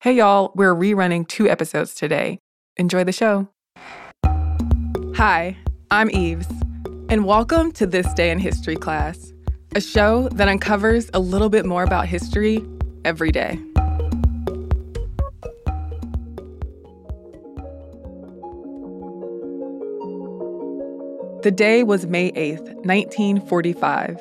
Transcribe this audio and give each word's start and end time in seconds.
Hey, 0.00 0.12
y'all, 0.12 0.52
we're 0.54 0.76
rerunning 0.76 1.26
two 1.26 1.48
episodes 1.48 1.92
today. 1.92 2.38
Enjoy 2.76 3.02
the 3.02 3.10
show. 3.10 3.48
Hi, 5.16 5.56
I'm 5.90 6.08
Eves, 6.12 6.46
and 7.08 7.24
welcome 7.24 7.72
to 7.72 7.84
This 7.84 8.14
Day 8.14 8.30
in 8.30 8.38
History 8.38 8.76
class, 8.76 9.32
a 9.74 9.80
show 9.80 10.28
that 10.28 10.46
uncovers 10.46 11.10
a 11.14 11.18
little 11.18 11.48
bit 11.48 11.66
more 11.66 11.82
about 11.82 12.06
history 12.06 12.64
every 13.04 13.32
day. 13.32 13.58
The 21.42 21.50
day 21.52 21.82
was 21.82 22.06
May 22.06 22.30
8th, 22.30 22.72
1945. 22.84 24.20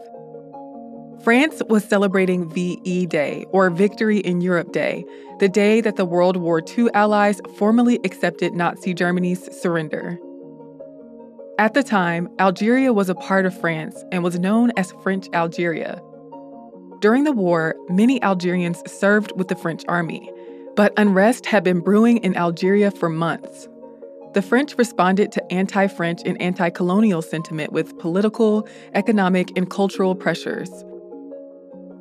France 1.23 1.61
was 1.67 1.83
celebrating 1.83 2.47
VE 2.49 3.07
Day, 3.07 3.45
or 3.49 3.69
Victory 3.69 4.19
in 4.19 4.39
Europe 4.39 4.71
Day, 4.71 5.03
the 5.39 5.49
day 5.49 5.81
that 5.81 5.95
the 5.95 6.05
World 6.05 6.37
War 6.37 6.61
II 6.61 6.87
allies 6.93 7.41
formally 7.57 7.99
accepted 8.03 8.53
Nazi 8.53 8.93
Germany's 8.93 9.49
surrender. 9.59 10.19
At 11.59 11.73
the 11.73 11.81
time, 11.81 12.29
Algeria 12.39 12.93
was 12.93 13.09
a 13.09 13.15
part 13.15 13.47
of 13.47 13.59
France 13.59 14.03
and 14.11 14.23
was 14.23 14.37
known 14.37 14.71
as 14.77 14.91
French 15.03 15.27
Algeria. 15.33 16.01
During 16.99 17.23
the 17.23 17.31
war, 17.31 17.75
many 17.89 18.21
Algerians 18.21 18.83
served 18.89 19.31
with 19.35 19.47
the 19.47 19.55
French 19.55 19.83
army, 19.87 20.31
but 20.75 20.93
unrest 20.97 21.47
had 21.47 21.63
been 21.63 21.79
brewing 21.79 22.17
in 22.17 22.37
Algeria 22.37 22.91
for 22.91 23.09
months. 23.09 23.67
The 24.33 24.43
French 24.43 24.77
responded 24.77 25.31
to 25.31 25.51
anti 25.51 25.87
French 25.87 26.21
and 26.25 26.39
anti 26.39 26.69
colonial 26.69 27.23
sentiment 27.23 27.73
with 27.73 27.97
political, 27.97 28.67
economic, 28.93 29.57
and 29.57 29.67
cultural 29.67 30.13
pressures. 30.13 30.69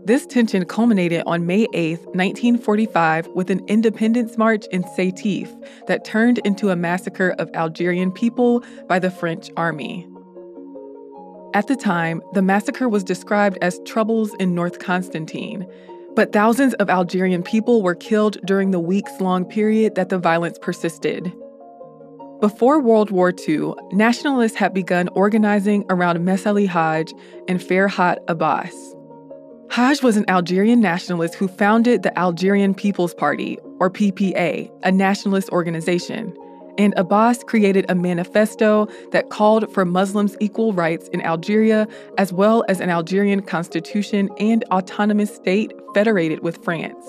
This 0.06 0.24
tension 0.24 0.64
culminated 0.66 1.24
on 1.26 1.46
May 1.46 1.66
8, 1.72 1.98
1945, 2.14 3.26
with 3.34 3.50
an 3.50 3.66
independence 3.66 4.38
march 4.38 4.64
in 4.70 4.84
Sétif 4.84 5.52
that 5.88 6.04
turned 6.04 6.38
into 6.44 6.70
a 6.70 6.76
massacre 6.76 7.34
of 7.40 7.50
Algerian 7.54 8.12
people 8.12 8.62
by 8.86 9.00
the 9.00 9.10
French 9.10 9.50
army. 9.56 10.06
At 11.54 11.66
the 11.66 11.74
time, 11.74 12.22
the 12.34 12.42
massacre 12.42 12.88
was 12.88 13.02
described 13.02 13.58
as 13.62 13.80
troubles 13.84 14.32
in 14.38 14.54
North 14.54 14.78
Constantine, 14.78 15.66
but 16.14 16.32
thousands 16.32 16.74
of 16.74 16.88
Algerian 16.88 17.42
people 17.42 17.82
were 17.82 17.96
killed 17.96 18.38
during 18.46 18.70
the 18.70 18.78
weeks 18.78 19.20
long 19.20 19.44
period 19.44 19.96
that 19.96 20.10
the 20.10 20.18
violence 20.18 20.56
persisted. 20.62 21.32
Before 22.40 22.78
World 22.78 23.10
War 23.10 23.32
II, 23.36 23.72
nationalists 23.90 24.56
had 24.56 24.72
begun 24.72 25.08
organizing 25.08 25.84
around 25.90 26.18
Messali 26.18 26.68
Hadj 26.68 27.10
and 27.48 27.58
Ferhat 27.58 28.18
Abbas. 28.28 28.95
Hadj 29.68 30.02
was 30.02 30.16
an 30.16 30.28
Algerian 30.28 30.80
nationalist 30.80 31.34
who 31.34 31.48
founded 31.48 32.02
the 32.02 32.16
Algerian 32.18 32.74
People's 32.74 33.14
Party, 33.14 33.58
or 33.78 33.90
PPA, 33.90 34.70
a 34.84 34.92
nationalist 34.92 35.50
organization. 35.50 36.34
And 36.78 36.94
Abbas 36.96 37.42
created 37.44 37.84
a 37.88 37.94
manifesto 37.94 38.86
that 39.12 39.30
called 39.30 39.72
for 39.72 39.84
Muslims' 39.84 40.36
equal 40.40 40.72
rights 40.72 41.08
in 41.08 41.20
Algeria, 41.22 41.88
as 42.16 42.32
well 42.32 42.64
as 42.68 42.80
an 42.80 42.90
Algerian 42.90 43.42
constitution 43.42 44.30
and 44.38 44.64
autonomous 44.70 45.34
state 45.34 45.72
federated 45.94 46.42
with 46.42 46.62
France. 46.62 47.04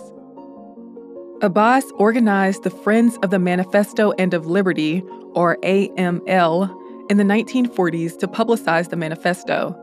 Abbas 1.42 1.86
organized 1.98 2.64
the 2.64 2.70
Friends 2.70 3.18
of 3.22 3.30
the 3.30 3.40
Manifesto 3.40 4.12
and 4.14 4.34
of 4.34 4.48
Liberty, 4.48 5.04
or 5.34 5.58
AML, 5.58 7.10
in 7.10 7.18
the 7.18 7.24
1940s 7.24 8.18
to 8.18 8.28
publicize 8.28 8.90
the 8.90 8.96
manifesto. 8.96 9.76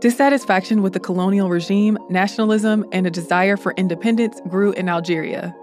Dissatisfaction 0.00 0.82
with 0.82 0.92
the 0.92 1.00
colonial 1.00 1.48
regime, 1.48 1.96
nationalism, 2.10 2.84
and 2.92 3.06
a 3.06 3.10
desire 3.10 3.56
for 3.56 3.72
independence 3.78 4.42
grew 4.46 4.72
in 4.72 4.90
Algeria. 4.90 5.56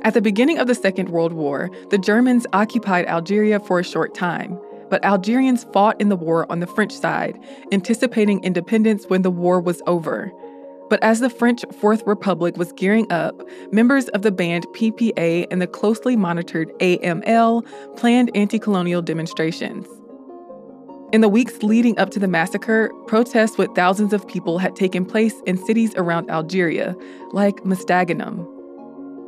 At 0.00 0.14
the 0.14 0.22
beginning 0.22 0.58
of 0.58 0.66
the 0.66 0.74
Second 0.74 1.10
World 1.10 1.34
War, 1.34 1.70
the 1.90 1.98
Germans 1.98 2.46
occupied 2.54 3.04
Algeria 3.04 3.60
for 3.60 3.78
a 3.78 3.84
short 3.84 4.14
time, 4.14 4.58
but 4.88 5.04
Algerians 5.04 5.64
fought 5.74 6.00
in 6.00 6.08
the 6.08 6.16
war 6.16 6.50
on 6.50 6.60
the 6.60 6.66
French 6.66 6.92
side, 6.92 7.38
anticipating 7.70 8.42
independence 8.42 9.04
when 9.08 9.20
the 9.20 9.30
war 9.30 9.60
was 9.60 9.82
over. 9.86 10.32
But 10.88 11.02
as 11.02 11.20
the 11.20 11.28
French 11.28 11.62
Fourth 11.78 12.02
Republic 12.06 12.56
was 12.56 12.72
gearing 12.72 13.12
up, 13.12 13.42
members 13.72 14.08
of 14.08 14.22
the 14.22 14.32
banned 14.32 14.66
PPA 14.68 15.46
and 15.50 15.60
the 15.60 15.66
closely 15.66 16.16
monitored 16.16 16.72
AML 16.78 17.66
planned 17.98 18.30
anti 18.34 18.58
colonial 18.58 19.02
demonstrations. 19.02 19.86
In 21.12 21.22
the 21.22 21.28
weeks 21.28 21.64
leading 21.64 21.98
up 21.98 22.10
to 22.10 22.20
the 22.20 22.28
massacre, 22.28 22.88
protests 23.08 23.58
with 23.58 23.74
thousands 23.74 24.12
of 24.12 24.28
people 24.28 24.58
had 24.58 24.76
taken 24.76 25.04
place 25.04 25.34
in 25.44 25.56
cities 25.56 25.92
around 25.96 26.30
Algeria, 26.30 26.96
like 27.32 27.64
Mostaganem. 27.64 28.46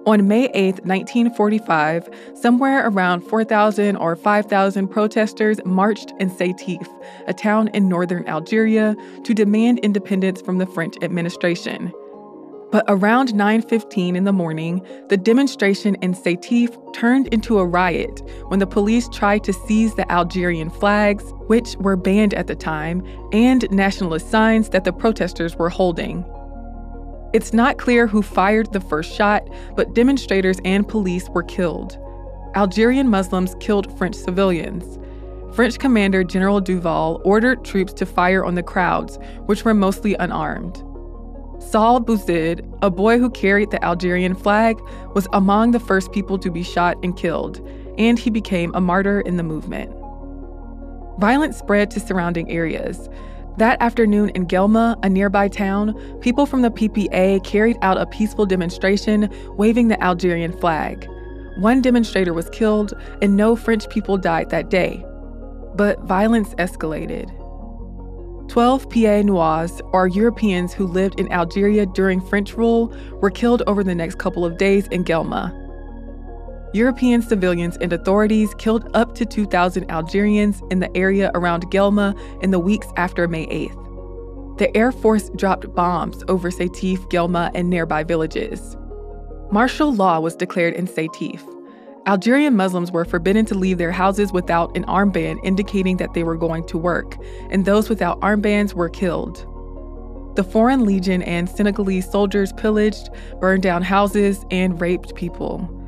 On 0.06 0.28
May 0.28 0.44
8, 0.54 0.84
1945, 0.84 2.09
somewhere 2.34 2.87
around 2.87 3.22
4,000 3.22 3.97
or 3.97 4.15
5,000 4.15 4.87
protesters 4.87 5.59
marched 5.65 6.12
in 6.20 6.31
Sétif, 6.31 6.87
a 7.26 7.34
town 7.34 7.66
in 7.69 7.88
northern 7.88 8.28
Algeria, 8.28 8.94
to 9.25 9.34
demand 9.34 9.81
independence 9.81 10.41
from 10.41 10.59
the 10.59 10.66
French 10.66 10.94
administration. 11.03 11.93
But 12.72 12.86
around 12.88 13.34
9:15 13.34 14.16
in 14.16 14.24
the 14.24 14.32
morning, 14.32 14.80
the 15.08 15.18
demonstration 15.18 15.94
in 15.96 16.14
Sétif 16.14 16.74
turned 16.94 17.26
into 17.28 17.58
a 17.58 17.66
riot 17.66 18.22
when 18.48 18.60
the 18.60 18.66
police 18.66 19.10
tried 19.10 19.44
to 19.44 19.52
seize 19.52 19.94
the 19.94 20.10
Algerian 20.10 20.70
flags, 20.70 21.22
which 21.48 21.76
were 21.76 21.96
banned 21.96 22.32
at 22.32 22.46
the 22.46 22.54
time, 22.54 23.02
and 23.30 23.70
nationalist 23.70 24.30
signs 24.30 24.70
that 24.70 24.84
the 24.84 24.92
protesters 24.92 25.54
were 25.56 25.68
holding. 25.68 26.24
It's 27.34 27.52
not 27.52 27.76
clear 27.76 28.06
who 28.06 28.22
fired 28.22 28.72
the 28.72 28.80
first 28.80 29.14
shot, 29.14 29.46
but 29.76 29.94
demonstrators 29.94 30.58
and 30.64 30.88
police 30.88 31.28
were 31.28 31.42
killed. 31.42 31.98
Algerian 32.54 33.08
Muslims 33.08 33.54
killed 33.60 33.96
French 33.98 34.14
civilians. 34.14 34.98
French 35.52 35.78
Commander 35.78 36.24
General 36.24 36.60
Duval 36.60 37.20
ordered 37.24 37.64
troops 37.64 37.92
to 37.94 38.06
fire 38.06 38.42
on 38.42 38.54
the 38.54 38.62
crowds, 38.62 39.18
which 39.44 39.62
were 39.62 39.74
mostly 39.74 40.14
unarmed. 40.14 40.82
Saâl 41.70 42.04
Bouzid, 42.04 42.66
a 42.82 42.90
boy 42.90 43.18
who 43.18 43.30
carried 43.30 43.70
the 43.70 43.82
Algerian 43.84 44.34
flag, 44.34 44.78
was 45.14 45.26
among 45.32 45.70
the 45.70 45.80
first 45.80 46.12
people 46.12 46.38
to 46.38 46.50
be 46.50 46.62
shot 46.62 46.98
and 47.02 47.16
killed, 47.16 47.66
and 47.96 48.18
he 48.18 48.30
became 48.30 48.74
a 48.74 48.80
martyr 48.80 49.20
in 49.20 49.36
the 49.36 49.42
movement. 49.42 49.90
Violence 51.18 51.56
spread 51.56 51.90
to 51.90 52.00
surrounding 52.00 52.50
areas. 52.50 53.08
That 53.58 53.80
afternoon 53.80 54.30
in 54.30 54.46
Guelma, 54.46 54.98
a 55.02 55.08
nearby 55.08 55.48
town, 55.48 55.94
people 56.20 56.46
from 56.46 56.62
the 56.62 56.70
PPA 56.70 57.44
carried 57.44 57.76
out 57.82 57.98
a 57.98 58.06
peaceful 58.06 58.46
demonstration 58.46 59.28
waving 59.56 59.88
the 59.88 60.02
Algerian 60.02 60.52
flag. 60.52 61.06
One 61.58 61.82
demonstrator 61.82 62.32
was 62.32 62.50
killed, 62.50 62.92
and 63.20 63.36
no 63.36 63.56
French 63.56 63.88
people 63.88 64.16
died 64.16 64.50
that 64.50 64.70
day. 64.70 65.04
But 65.74 66.00
violence 66.00 66.54
escalated. 66.54 67.30
12 68.52 68.90
Pieds 68.90 69.24
Noirs, 69.24 69.80
or 69.92 70.08
Europeans 70.08 70.74
who 70.74 70.86
lived 70.86 71.18
in 71.18 71.32
Algeria 71.32 71.86
during 71.86 72.20
French 72.20 72.52
rule, 72.52 72.94
were 73.22 73.30
killed 73.30 73.62
over 73.66 73.82
the 73.82 73.94
next 73.94 74.18
couple 74.18 74.44
of 74.44 74.58
days 74.58 74.86
in 74.88 75.04
Guelma. 75.04 75.50
European 76.74 77.22
civilians 77.22 77.78
and 77.78 77.94
authorities 77.94 78.52
killed 78.58 78.90
up 78.92 79.14
to 79.14 79.24
2,000 79.24 79.90
Algerians 79.90 80.60
in 80.70 80.80
the 80.80 80.94
area 80.94 81.30
around 81.34 81.70
Guelma 81.70 82.14
in 82.42 82.50
the 82.50 82.58
weeks 82.58 82.88
after 82.98 83.26
May 83.26 83.46
8th. 83.46 84.58
The 84.58 84.76
Air 84.76 84.92
Force 84.92 85.30
dropped 85.30 85.74
bombs 85.74 86.22
over 86.28 86.50
Sétif, 86.50 86.98
Guelma, 87.10 87.50
and 87.54 87.70
nearby 87.70 88.04
villages. 88.04 88.76
Martial 89.50 89.94
law 89.94 90.20
was 90.20 90.36
declared 90.36 90.74
in 90.74 90.86
Sétif. 90.86 91.40
Algerian 92.06 92.56
Muslims 92.56 92.90
were 92.90 93.04
forbidden 93.04 93.46
to 93.46 93.54
leave 93.54 93.78
their 93.78 93.92
houses 93.92 94.32
without 94.32 94.76
an 94.76 94.84
armband 94.86 95.38
indicating 95.44 95.98
that 95.98 96.14
they 96.14 96.24
were 96.24 96.36
going 96.36 96.66
to 96.66 96.76
work, 96.76 97.16
and 97.50 97.64
those 97.64 97.88
without 97.88 98.20
armbands 98.20 98.74
were 98.74 98.88
killed. 98.88 99.46
The 100.34 100.42
Foreign 100.42 100.84
Legion 100.84 101.22
and 101.22 101.48
Senegalese 101.48 102.10
soldiers 102.10 102.52
pillaged, 102.54 103.08
burned 103.38 103.62
down 103.62 103.82
houses, 103.82 104.44
and 104.50 104.80
raped 104.80 105.14
people. 105.14 105.78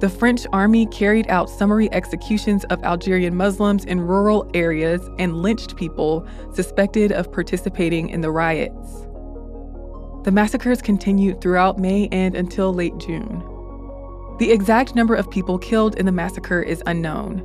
The 0.00 0.08
French 0.08 0.46
army 0.52 0.86
carried 0.86 1.28
out 1.28 1.48
summary 1.48 1.92
executions 1.92 2.64
of 2.64 2.82
Algerian 2.82 3.36
Muslims 3.36 3.84
in 3.84 4.00
rural 4.00 4.50
areas 4.54 5.00
and 5.20 5.42
lynched 5.42 5.76
people 5.76 6.26
suspected 6.52 7.12
of 7.12 7.30
participating 7.30 8.08
in 8.08 8.20
the 8.20 8.32
riots. 8.32 9.06
The 10.24 10.32
massacres 10.32 10.82
continued 10.82 11.40
throughout 11.40 11.78
May 11.78 12.08
and 12.10 12.34
until 12.34 12.74
late 12.74 12.98
June. 12.98 13.44
The 14.42 14.50
exact 14.50 14.96
number 14.96 15.14
of 15.14 15.30
people 15.30 15.56
killed 15.56 15.94
in 15.94 16.04
the 16.04 16.10
massacre 16.10 16.60
is 16.60 16.82
unknown. 16.86 17.44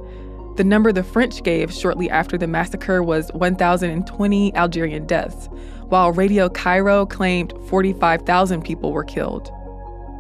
The 0.56 0.64
number 0.64 0.92
the 0.92 1.04
French 1.04 1.44
gave 1.44 1.72
shortly 1.72 2.10
after 2.10 2.40
the 2.40 2.48
massacre 2.48 3.04
was 3.04 3.30
1,020 3.34 4.56
Algerian 4.56 5.06
deaths, 5.06 5.48
while 5.90 6.12
Radio 6.12 6.50
Cairo 6.50 7.06
claimed 7.06 7.54
45,000 7.70 8.64
people 8.64 8.94
were 8.94 9.04
killed. 9.04 9.52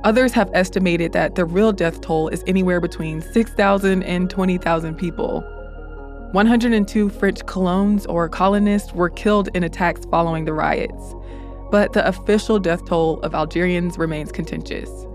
Others 0.03 0.33
have 0.33 0.51
estimated 0.53 1.13
that 1.13 1.33
the 1.33 1.45
real 1.45 1.71
death 1.71 1.99
toll 1.99 2.27
is 2.27 2.43
anywhere 2.45 2.79
between 2.79 3.23
6,000 3.23 4.03
and 4.03 4.29
20,000 4.29 4.93
people. 4.93 5.41
102 6.33 7.09
French 7.09 7.43
colons 7.47 8.05
or 8.05 8.29
colonists 8.29 8.93
were 8.93 9.09
killed 9.09 9.49
in 9.55 9.63
attacks 9.63 10.05
following 10.11 10.45
the 10.45 10.53
riots, 10.53 11.15
but 11.71 11.93
the 11.93 12.07
official 12.07 12.59
death 12.59 12.85
toll 12.85 13.19
of 13.21 13.33
Algerians 13.33 13.97
remains 13.97 14.31
contentious. 14.31 15.06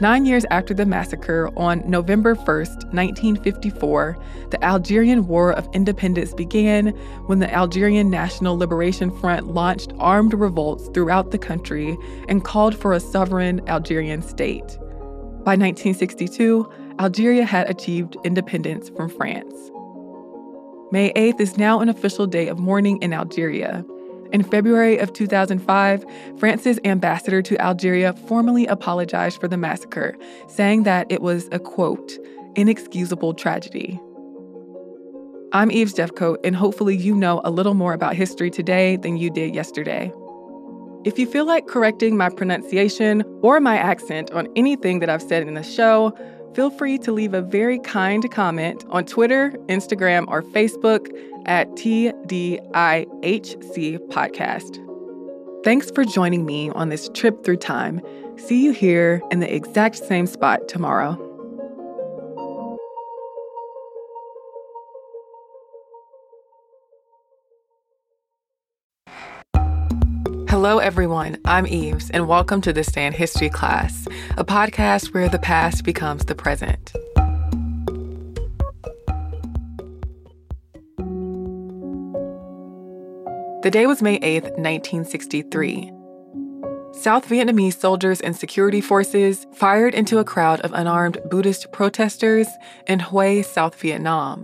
Nine 0.00 0.26
years 0.26 0.44
after 0.50 0.74
the 0.74 0.86
massacre, 0.86 1.50
on 1.56 1.88
November 1.88 2.34
1st, 2.34 2.92
1954, 2.92 4.18
the 4.50 4.64
Algerian 4.64 5.28
War 5.28 5.52
of 5.52 5.68
Independence 5.72 6.34
began 6.34 6.88
when 7.26 7.38
the 7.38 7.54
Algerian 7.54 8.10
National 8.10 8.58
Liberation 8.58 9.16
Front 9.20 9.54
launched 9.54 9.92
armed 10.00 10.34
revolts 10.34 10.88
throughout 10.88 11.30
the 11.30 11.38
country 11.38 11.96
and 12.28 12.44
called 12.44 12.76
for 12.76 12.92
a 12.92 12.98
sovereign 12.98 13.60
Algerian 13.68 14.20
state. 14.20 14.66
By 15.44 15.54
1962, 15.54 16.68
Algeria 16.98 17.44
had 17.44 17.70
achieved 17.70 18.16
independence 18.24 18.88
from 18.96 19.08
France. 19.08 19.54
May 20.90 21.12
8th 21.12 21.38
is 21.38 21.56
now 21.56 21.78
an 21.78 21.88
official 21.88 22.26
day 22.26 22.48
of 22.48 22.58
mourning 22.58 23.00
in 23.00 23.12
Algeria. 23.12 23.84
In 24.32 24.42
February 24.42 24.98
of 24.98 25.12
2005, 25.12 26.04
France's 26.38 26.80
ambassador 26.84 27.42
to 27.42 27.60
Algeria 27.60 28.12
formally 28.12 28.66
apologized 28.66 29.40
for 29.40 29.48
the 29.48 29.56
massacre, 29.56 30.16
saying 30.48 30.82
that 30.84 31.06
it 31.10 31.22
was 31.22 31.48
a 31.52 31.58
quote, 31.58 32.18
inexcusable 32.56 33.34
tragedy. 33.34 34.00
I'm 35.52 35.70
Eves 35.70 35.94
Jeffcoat, 35.94 36.38
and 36.42 36.56
hopefully 36.56 36.96
you 36.96 37.14
know 37.14 37.40
a 37.44 37.50
little 37.50 37.74
more 37.74 37.92
about 37.92 38.16
history 38.16 38.50
today 38.50 38.96
than 38.96 39.16
you 39.16 39.30
did 39.30 39.54
yesterday. 39.54 40.12
If 41.04 41.18
you 41.18 41.26
feel 41.26 41.44
like 41.44 41.68
correcting 41.68 42.16
my 42.16 42.30
pronunciation 42.30 43.22
or 43.42 43.60
my 43.60 43.76
accent 43.76 44.32
on 44.32 44.48
anything 44.56 44.98
that 45.00 45.10
I've 45.10 45.22
said 45.22 45.46
in 45.46 45.54
the 45.54 45.62
show, 45.62 46.16
feel 46.54 46.70
free 46.70 46.98
to 46.98 47.12
leave 47.12 47.34
a 47.34 47.42
very 47.42 47.78
kind 47.78 48.28
comment 48.30 48.84
on 48.88 49.04
Twitter, 49.04 49.52
Instagram, 49.68 50.24
or 50.28 50.42
Facebook 50.42 51.12
at 51.46 51.70
TDIHC 51.72 52.60
Podcast. 54.08 54.80
Thanks 55.64 55.90
for 55.90 56.04
joining 56.04 56.44
me 56.44 56.70
on 56.70 56.88
this 56.90 57.08
trip 57.14 57.44
through 57.44 57.56
time. 57.56 58.00
See 58.36 58.62
you 58.62 58.72
here 58.72 59.22
in 59.30 59.40
the 59.40 59.54
exact 59.54 59.96
same 59.96 60.26
spot 60.26 60.68
tomorrow. 60.68 61.18
Hello, 70.54 70.78
everyone. 70.78 71.36
I'm 71.44 71.66
Eves, 71.66 72.10
and 72.10 72.28
welcome 72.28 72.60
to 72.60 72.72
Day 72.72 73.06
in 73.06 73.12
History 73.12 73.50
class, 73.50 74.06
a 74.38 74.44
podcast 74.44 75.12
where 75.12 75.28
the 75.28 75.38
past 75.38 75.84
becomes 75.84 76.24
the 76.26 76.34
present. 76.34 76.92
The 83.64 83.70
day 83.70 83.86
was 83.86 84.02
May 84.02 84.16
8, 84.16 84.42
1963. 84.58 85.90
South 86.92 87.26
Vietnamese 87.26 87.80
soldiers 87.80 88.20
and 88.20 88.36
security 88.36 88.82
forces 88.82 89.46
fired 89.54 89.94
into 89.94 90.18
a 90.18 90.24
crowd 90.24 90.60
of 90.60 90.74
unarmed 90.74 91.16
Buddhist 91.30 91.72
protesters 91.72 92.46
in 92.86 92.98
Hue, 92.98 93.42
South 93.42 93.80
Vietnam. 93.80 94.42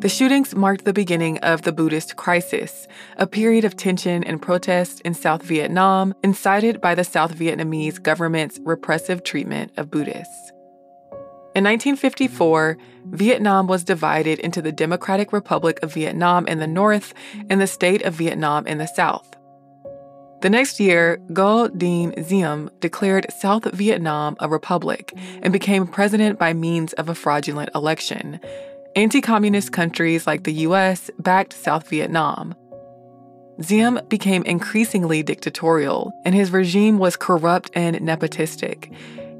The 0.00 0.10
shootings 0.10 0.54
marked 0.54 0.84
the 0.84 0.92
beginning 0.92 1.38
of 1.38 1.62
the 1.62 1.72
Buddhist 1.72 2.16
crisis, 2.16 2.86
a 3.16 3.26
period 3.26 3.64
of 3.64 3.78
tension 3.78 4.22
and 4.24 4.42
protest 4.42 5.00
in 5.06 5.14
South 5.14 5.42
Vietnam 5.44 6.12
incited 6.22 6.82
by 6.82 6.94
the 6.94 7.04
South 7.04 7.34
Vietnamese 7.34 8.02
government's 8.02 8.60
repressive 8.62 9.24
treatment 9.24 9.72
of 9.78 9.90
Buddhists. 9.90 10.52
In 11.54 11.64
1954, 11.64 12.78
Vietnam 13.10 13.66
was 13.66 13.84
divided 13.84 14.38
into 14.38 14.62
the 14.62 14.72
Democratic 14.72 15.34
Republic 15.34 15.78
of 15.82 15.92
Vietnam 15.92 16.46
in 16.46 16.60
the 16.60 16.66
north 16.66 17.12
and 17.50 17.60
the 17.60 17.66
State 17.66 18.00
of 18.02 18.14
Vietnam 18.14 18.66
in 18.66 18.78
the 18.78 18.86
south. 18.86 19.36
The 20.40 20.48
next 20.48 20.80
year, 20.80 21.20
Ngo 21.28 21.68
Dinh 21.76 22.26
Diem 22.26 22.70
declared 22.80 23.26
South 23.38 23.70
Vietnam 23.72 24.34
a 24.40 24.48
republic 24.48 25.12
and 25.42 25.52
became 25.52 25.86
president 25.86 26.38
by 26.38 26.54
means 26.54 26.94
of 26.94 27.10
a 27.10 27.14
fraudulent 27.14 27.68
election. 27.74 28.40
Anti 28.96 29.20
communist 29.20 29.72
countries 29.72 30.26
like 30.26 30.44
the 30.44 30.66
US 30.66 31.10
backed 31.18 31.52
South 31.52 31.86
Vietnam. 31.88 32.54
Diem 33.60 34.00
became 34.08 34.42
increasingly 34.44 35.22
dictatorial, 35.22 36.12
and 36.24 36.34
his 36.34 36.50
regime 36.50 36.98
was 36.98 37.14
corrupt 37.16 37.70
and 37.74 37.96
nepotistic. 37.96 38.90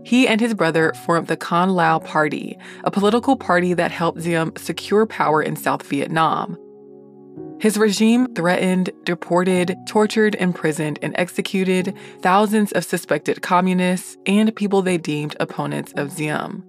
He 0.05 0.27
and 0.27 0.41
his 0.41 0.55
brother 0.55 0.93
formed 1.05 1.29
the 1.29 1.37
Can 1.37 1.71
Lao 1.71 1.99
Party, 1.99 2.59
a 2.85 2.91
political 2.91 3.37
party 3.37 3.75
that 3.75 3.91
helped 3.91 4.23
Diem 4.23 4.53
secure 4.57 5.07
power 5.07 5.43
in 5.43 5.57
South 5.57 5.87
Vietnam. 5.87 6.59
His 7.61 7.79
regime 7.79 8.35
threatened, 8.35 8.91
deported, 9.05 9.77
tortured, 9.87 10.35
imprisoned, 10.35 10.99
and 11.01 11.15
executed 11.17 11.97
thousands 12.21 12.73
of 12.73 12.85
suspected 12.85 13.41
communists 13.41 14.17
and 14.27 14.55
people 14.57 14.83
they 14.83 14.99
deemed 14.99 15.37
opponents 15.39 15.93
of 15.97 16.17
Diem. 16.17 16.65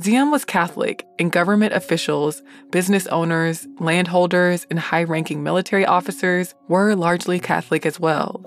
Diem 0.00 0.32
was 0.32 0.44
Catholic, 0.44 1.06
and 1.20 1.30
government 1.30 1.72
officials, 1.72 2.42
business 2.72 3.06
owners, 3.06 3.68
landholders, 3.78 4.66
and 4.68 4.80
high 4.80 5.04
ranking 5.04 5.44
military 5.44 5.86
officers 5.86 6.56
were 6.66 6.96
largely 6.96 7.38
Catholic 7.38 7.86
as 7.86 8.00
well. 8.00 8.44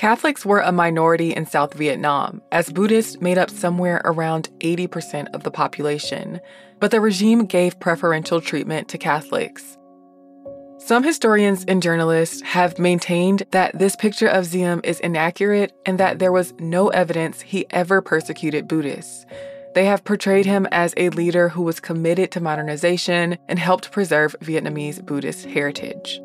Catholics 0.00 0.46
were 0.46 0.60
a 0.60 0.72
minority 0.72 1.34
in 1.34 1.44
South 1.44 1.74
Vietnam, 1.74 2.40
as 2.52 2.72
Buddhists 2.72 3.20
made 3.20 3.36
up 3.36 3.50
somewhere 3.50 4.00
around 4.06 4.48
80% 4.60 5.26
of 5.34 5.42
the 5.42 5.50
population, 5.50 6.40
but 6.78 6.90
the 6.90 7.02
regime 7.02 7.44
gave 7.44 7.78
preferential 7.80 8.40
treatment 8.40 8.88
to 8.88 8.96
Catholics. 8.96 9.76
Some 10.78 11.02
historians 11.02 11.66
and 11.68 11.82
journalists 11.82 12.40
have 12.40 12.78
maintained 12.78 13.42
that 13.50 13.78
this 13.78 13.94
picture 13.94 14.26
of 14.26 14.50
Diem 14.50 14.80
is 14.84 15.00
inaccurate 15.00 15.74
and 15.84 16.00
that 16.00 16.18
there 16.18 16.32
was 16.32 16.54
no 16.58 16.88
evidence 16.88 17.42
he 17.42 17.66
ever 17.68 18.00
persecuted 18.00 18.66
Buddhists. 18.66 19.26
They 19.74 19.84
have 19.84 20.04
portrayed 20.04 20.46
him 20.46 20.66
as 20.72 20.94
a 20.96 21.10
leader 21.10 21.50
who 21.50 21.60
was 21.60 21.78
committed 21.78 22.30
to 22.30 22.40
modernization 22.40 23.36
and 23.50 23.58
helped 23.58 23.92
preserve 23.92 24.34
Vietnamese 24.40 25.04
Buddhist 25.04 25.44
heritage. 25.44 26.22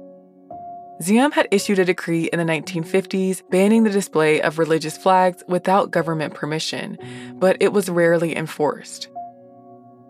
Diem 1.03 1.31
had 1.31 1.47
issued 1.51 1.79
a 1.79 1.85
decree 1.85 2.29
in 2.31 2.39
the 2.39 2.45
1950s 2.45 3.43
banning 3.49 3.83
the 3.83 3.89
display 3.89 4.41
of 4.41 4.57
religious 4.57 4.97
flags 4.97 5.43
without 5.47 5.91
government 5.91 6.33
permission, 6.33 6.97
but 7.33 7.57
it 7.59 7.73
was 7.73 7.89
rarely 7.89 8.35
enforced. 8.35 9.09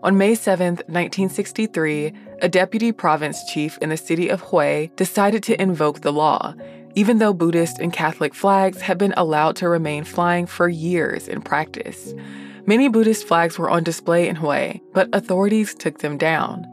On 0.02 0.16
May 0.16 0.36
7, 0.36 0.76
1963, 0.76 2.12
a 2.40 2.48
deputy 2.48 2.92
province 2.92 3.42
chief 3.52 3.76
in 3.78 3.88
the 3.88 3.96
city 3.96 4.28
of 4.28 4.50
Hue 4.50 4.88
decided 4.94 5.42
to 5.44 5.60
invoke 5.60 6.02
the 6.02 6.12
law, 6.12 6.54
even 6.94 7.18
though 7.18 7.34
Buddhist 7.34 7.80
and 7.80 7.92
Catholic 7.92 8.32
flags 8.32 8.80
had 8.80 8.98
been 8.98 9.14
allowed 9.16 9.56
to 9.56 9.68
remain 9.68 10.04
flying 10.04 10.46
for 10.46 10.68
years 10.68 11.26
in 11.26 11.42
practice. 11.42 12.14
Many 12.66 12.88
Buddhist 12.88 13.26
flags 13.26 13.58
were 13.58 13.70
on 13.70 13.82
display 13.82 14.28
in 14.28 14.36
Hue, 14.36 14.80
but 14.92 15.08
authorities 15.12 15.74
took 15.74 15.98
them 15.98 16.16
down. 16.16 16.64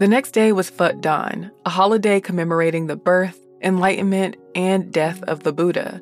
The 0.00 0.08
next 0.08 0.32
day 0.32 0.50
was 0.50 0.70
Phat 0.70 1.00
Dan, 1.00 1.52
a 1.64 1.70
holiday 1.70 2.20
commemorating 2.20 2.88
the 2.88 2.96
birth, 2.96 3.38
enlightenment, 3.62 4.36
and 4.56 4.92
death 4.92 5.22
of 5.22 5.44
the 5.44 5.52
Buddha. 5.52 6.00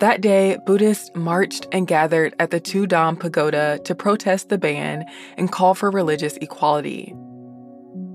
That 0.00 0.20
day, 0.20 0.58
Buddhists 0.66 1.10
marched 1.14 1.66
and 1.72 1.88
gathered 1.88 2.34
at 2.38 2.50
the 2.50 2.60
Tu 2.60 2.86
Dam 2.86 3.16
Pagoda 3.16 3.80
to 3.84 3.94
protest 3.94 4.50
the 4.50 4.58
ban 4.58 5.06
and 5.38 5.50
call 5.50 5.72
for 5.72 5.90
religious 5.90 6.36
equality. 6.42 7.14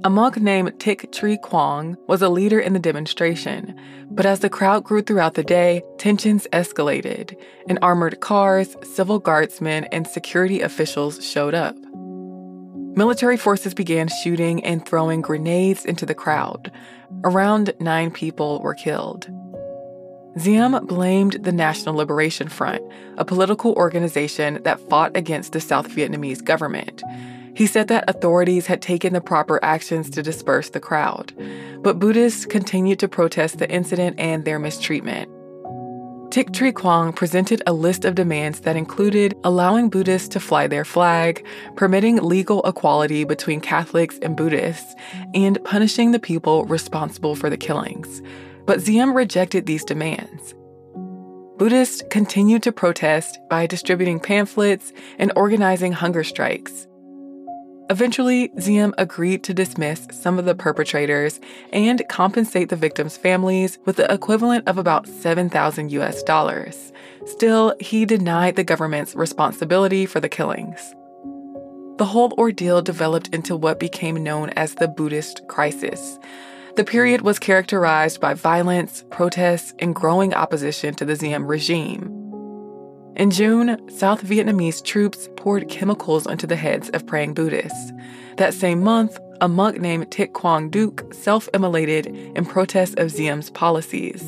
A 0.04 0.10
monk 0.12 0.38
named 0.38 0.74
Thich 0.74 1.12
Tri 1.12 1.38
Quang 1.38 1.98
was 2.08 2.22
a 2.22 2.30
leader 2.30 2.60
in 2.60 2.74
the 2.74 2.80
demonstration, 2.80 3.74
but 4.12 4.28
as 4.28 4.42
the 4.42 4.52
crowd 4.52 4.84
grew 4.84 5.02
throughout 5.02 5.34
the 5.34 5.44
day, 5.44 5.82
tensions 5.98 6.48
escalated, 6.54 7.36
and 7.68 7.80
armored 7.82 8.20
cars, 8.20 8.78
civil 8.84 9.18
guardsmen, 9.18 9.86
and 9.86 10.06
security 10.06 10.62
officials 10.62 11.26
showed 11.26 11.56
up. 11.56 11.76
Military 12.98 13.38
forces 13.38 13.76
began 13.76 14.08
shooting 14.08 14.66
and 14.66 14.84
throwing 14.84 15.22
grenades 15.22 15.86
into 15.86 16.04
the 16.04 16.16
crowd. 16.16 16.72
Around 17.24 17.76
nine 17.80 18.10
people 18.10 18.60
were 18.62 18.74
killed. 18.74 19.30
Diem 20.36 20.84
blamed 20.88 21.34
the 21.44 21.52
National 21.52 21.94
Liberation 21.94 22.50
Front, 22.50 22.82
a 23.20 23.24
political 23.24 23.74
organization 23.74 24.64
that 24.64 24.80
fought 24.90 25.16
against 25.16 25.54
the 25.54 25.62
South 25.62 25.90
Vietnamese 25.90 26.44
government. 26.44 27.04
He 27.54 27.68
said 27.68 27.88
that 27.90 28.10
authorities 28.10 28.66
had 28.66 28.82
taken 28.82 29.14
the 29.14 29.22
proper 29.22 29.64
actions 29.64 30.10
to 30.10 30.24
disperse 30.24 30.72
the 30.72 30.80
crowd, 30.80 31.34
but 31.84 32.00
Buddhists 32.00 32.48
continued 32.48 32.98
to 32.98 33.08
protest 33.08 33.60
the 33.60 33.70
incident 33.70 34.20
and 34.20 34.44
their 34.44 34.58
mistreatment. 34.58 35.30
Thich 36.30 36.54
Tri 36.54 36.72
Quang 36.72 37.14
presented 37.14 37.64
a 37.66 37.74
list 37.74 38.04
of 38.04 38.14
demands 38.14 38.60
that 38.60 38.76
included 38.76 39.36
allowing 39.46 39.90
Buddhists 39.90 40.28
to 40.30 40.42
fly 40.42 40.68
their 40.68 40.84
flag, 40.84 41.46
permitting 41.78 42.18
legal 42.18 42.62
equality 42.64 43.24
between 43.24 43.62
Catholics 43.62 44.20
and 44.22 44.36
Buddhists, 44.36 44.94
and 45.34 45.64
punishing 45.64 46.12
the 46.12 46.20
people 46.20 46.66
responsible 46.66 47.34
for 47.34 47.50
the 47.50 47.58
killings. 47.58 48.22
But 48.66 48.84
Diem 48.84 49.14
rejected 49.14 49.66
these 49.66 49.86
demands. 49.86 50.54
Buddhists 51.58 52.04
continued 52.12 52.62
to 52.64 52.74
protest 52.74 53.40
by 53.50 53.66
distributing 53.66 54.20
pamphlets 54.20 54.92
and 55.18 55.32
organizing 55.36 55.94
hunger 55.94 56.26
strikes. 56.26 56.87
Eventually, 57.90 58.50
Diem 58.50 58.94
agreed 58.98 59.44
to 59.46 59.54
dismiss 59.54 60.08
some 60.12 60.38
of 60.38 60.44
the 60.44 60.56
perpetrators 60.56 61.40
and 61.72 62.04
compensate 62.10 62.68
the 62.68 62.76
victims' 62.76 63.16
families 63.16 63.80
with 63.86 63.96
the 63.96 64.12
equivalent 64.14 64.68
of 64.68 64.78
about 64.78 65.08
7,000 65.08 65.92
US 65.94 66.22
dollars. 66.24 66.92
Still, 67.26 67.76
he 67.80 68.06
denied 68.06 68.58
the 68.58 68.64
government's 68.66 69.16
responsibility 69.16 70.06
for 70.06 70.20
the 70.20 70.28
killings. 70.28 70.94
The 71.98 72.06
whole 72.06 72.34
ordeal 72.38 72.82
developed 72.82 73.30
into 73.34 73.56
what 73.56 73.80
became 73.80 74.22
known 74.22 74.50
as 74.52 74.76
the 74.76 74.88
Buddhist 74.90 75.48
crisis. 75.48 76.20
The 76.76 76.84
period 76.84 77.22
was 77.22 77.40
characterized 77.40 78.20
by 78.20 78.34
violence, 78.34 79.06
protests, 79.10 79.74
and 79.80 79.96
growing 79.96 80.34
opposition 80.34 80.94
to 80.96 81.06
the 81.06 81.16
Diem 81.16 81.48
regime. 81.48 82.27
In 83.18 83.32
June, 83.32 83.82
South 83.90 84.22
Vietnamese 84.24 84.84
troops 84.84 85.28
poured 85.38 85.70
chemicals 85.70 86.28
onto 86.28 86.46
the 86.46 86.56
heads 86.56 86.90
of 86.90 87.08
praying 87.08 87.34
Buddhists. 87.34 87.92
That 88.38 88.54
same 88.54 88.84
month, 88.84 89.18
a 89.42 89.48
monk 89.48 89.82
named 89.82 90.12
Thich 90.12 90.34
Quang 90.34 90.70
Duc 90.70 91.12
self 91.16 91.50
immolated 91.52 92.06
in 92.06 92.46
protest 92.46 93.00
of 93.00 93.12
Diem's 93.16 93.50
policies. 93.50 94.22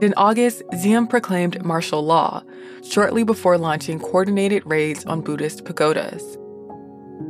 In 0.00 0.14
August, 0.16 0.64
Diem 0.82 1.06
proclaimed 1.06 1.64
martial 1.64 2.04
law, 2.04 2.42
shortly 2.82 3.22
before 3.22 3.56
launching 3.56 4.00
coordinated 4.00 4.64
raids 4.66 5.04
on 5.04 5.20
Buddhist 5.20 5.64
pagodas. 5.64 6.36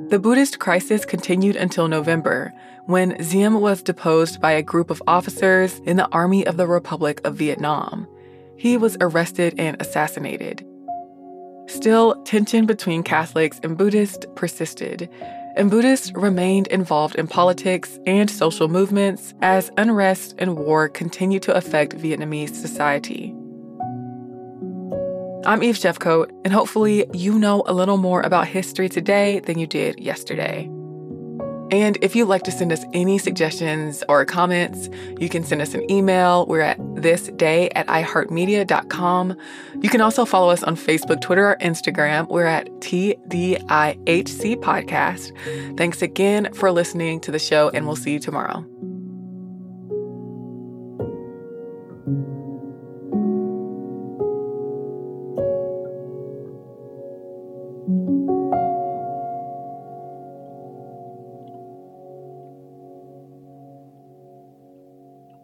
The 0.09 0.19
Buddhist 0.19 0.59
crisis 0.59 1.05
continued 1.05 1.57
until 1.57 1.87
November, 1.87 2.51
when 2.87 3.11
Diem 3.19 3.61
was 3.61 3.83
deposed 3.83 4.41
by 4.41 4.53
a 4.53 4.63
group 4.63 4.89
of 4.89 5.03
officers 5.07 5.81
in 5.85 5.99
the 5.99 6.09
Army 6.13 6.47
of 6.47 6.57
the 6.57 6.67
Republic 6.67 7.21
of 7.25 7.37
Vietnam. 7.37 8.09
He 8.57 8.77
was 8.77 8.97
arrested 9.01 9.55
and 9.59 9.81
assassinated. 9.81 10.67
Still, 11.67 12.23
tension 12.25 12.67
between 12.67 13.03
Catholics 13.03 13.59
and 13.63 13.77
Buddhists 13.77 14.27
persisted, 14.35 15.09
and 15.57 15.71
Buddhists 15.71 16.13
remained 16.13 16.67
involved 16.69 17.15
in 17.17 17.27
politics 17.27 17.99
and 18.07 18.31
social 18.31 18.69
movements 18.69 19.35
as 19.41 19.71
unrest 19.77 20.35
and 20.39 20.57
war 20.57 20.89
continued 20.89 21.43
to 21.45 21.55
affect 21.55 21.97
Vietnamese 21.97 22.55
society. 22.55 23.35
I'm 25.47 25.63
Eve 25.63 25.77
Jeffcoat, 25.77 26.31
and 26.45 26.53
hopefully, 26.55 27.07
you 27.13 27.39
know 27.39 27.63
a 27.67 27.75
little 27.75 27.99
more 27.99 28.23
about 28.23 28.49
history 28.49 28.89
today 28.89 29.41
than 29.41 29.59
you 29.59 29.67
did 29.67 30.01
yesterday. 30.01 30.71
And 31.71 31.99
if 32.03 32.15
you'd 32.15 32.29
like 32.29 32.43
to 32.45 32.53
send 32.53 32.73
us 32.73 32.85
any 32.93 33.19
suggestions 33.19 34.05
or 34.09 34.25
comments, 34.25 34.89
you 35.19 35.29
can 35.29 35.45
send 35.45 35.63
us 35.63 35.75
an 35.75 35.91
email. 35.91 36.47
We're 36.47 36.61
at 36.61 36.79
thisday 36.79 37.71
at 37.75 37.87
iheartmedia.com. 37.87 39.37
You 39.81 39.89
can 39.89 40.01
also 40.01 40.25
follow 40.25 40.51
us 40.51 40.63
on 40.63 40.77
Facebook, 40.77 41.21
Twitter, 41.21 41.51
or 41.51 41.57
Instagram. 41.57 42.29
We're 42.29 42.47
at 42.47 42.69
TDIHC 42.81 44.57
Podcast. 44.57 45.77
Thanks 45.77 46.03
again 46.03 46.53
for 46.55 46.71
listening 46.71 47.21
to 47.21 47.31
the 47.31 47.39
show, 47.39 47.71
and 47.71 47.87
we'll 47.87 47.97
see 47.97 48.13
you 48.13 48.21
tomorrow. 48.21 48.65